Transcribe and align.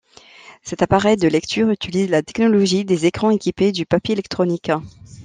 Cet 0.63 0.81
appareil 0.81 1.15
de 1.15 1.27
lecture 1.27 1.69
utilise 1.69 2.09
la 2.09 2.23
technologie 2.23 2.85
des 2.85 3.05
écrans 3.05 3.29
équipés 3.29 3.71
du 3.71 3.85
papier 3.85 4.13
électronique. 4.13 4.71